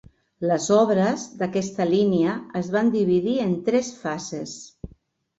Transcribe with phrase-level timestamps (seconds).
[0.51, 4.55] Les obres d'aquesta línia es van dividir en tres fases.